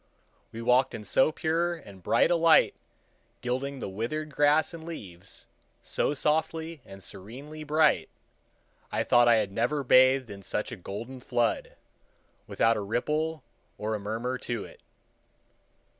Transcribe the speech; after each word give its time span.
We 0.51 0.63
walked 0.63 0.95
in 0.95 1.03
so 1.03 1.31
pure 1.31 1.75
and 1.75 2.01
bright 2.01 2.31
a 2.31 2.35
light, 2.35 2.73
gilding 3.41 3.77
the 3.77 3.87
withered 3.87 4.31
grass 4.33 4.73
and 4.73 4.83
leaves, 4.83 5.45
so 5.83 6.15
softly 6.15 6.81
and 6.83 7.03
serenely 7.03 7.63
bright, 7.63 8.09
I 8.91 9.03
thought 9.03 9.27
I 9.27 9.35
had 9.35 9.51
never 9.51 9.83
bathed 9.83 10.31
in 10.31 10.41
such 10.41 10.71
a 10.71 10.75
golden 10.75 11.19
flood, 11.19 11.75
without 12.47 12.77
a 12.77 12.81
ripple 12.81 13.43
or 13.77 13.93
a 13.93 13.99
murmur 13.99 14.39
to 14.39 14.65
it. 14.65 14.81